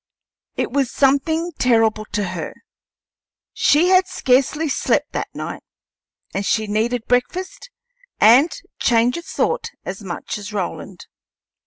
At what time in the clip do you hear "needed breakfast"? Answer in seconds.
6.65-7.69